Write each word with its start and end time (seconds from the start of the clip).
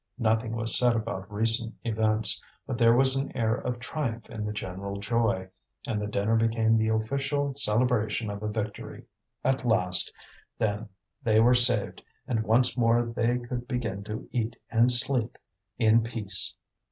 Nothing 0.17 0.53
was 0.55 0.75
said 0.75 0.95
about 0.95 1.31
recent 1.31 1.75
events; 1.83 2.41
but 2.65 2.79
there 2.79 2.95
was 2.95 3.15
an 3.15 3.31
air 3.37 3.53
of 3.53 3.77
triumph 3.79 4.31
in 4.31 4.47
the 4.47 4.51
general 4.51 4.97
joy, 4.99 5.49
and 5.85 6.01
the 6.01 6.07
dinner 6.07 6.35
became 6.35 6.75
the 6.75 6.87
official 6.87 7.53
celebration 7.55 8.31
of 8.31 8.41
a 8.41 8.47
victory. 8.47 9.03
At 9.43 9.63
last, 9.63 10.11
then, 10.57 10.89
they 11.21 11.39
were 11.39 11.53
saved, 11.53 12.01
and 12.27 12.41
once 12.43 12.75
more 12.75 13.05
they 13.05 13.37
could 13.37 13.67
begin 13.67 14.03
to 14.05 14.27
eat 14.31 14.55
and 14.71 14.91
sleep 14.91 15.37
in 15.77 16.01
peace. 16.01 16.55